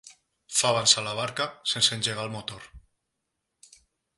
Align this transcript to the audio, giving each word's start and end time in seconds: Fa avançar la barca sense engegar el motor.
Fa 0.59 0.69
avançar 0.69 1.03
la 1.07 1.13
barca 1.19 1.47
sense 1.73 1.95
engegar 1.99 2.25
el 2.27 2.33
motor. 2.37 2.67